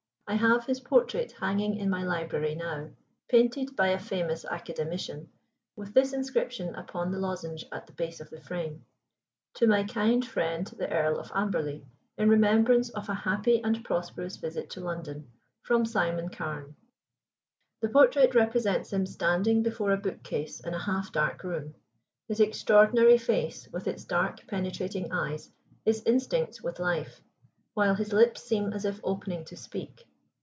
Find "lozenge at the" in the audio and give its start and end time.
7.19-7.91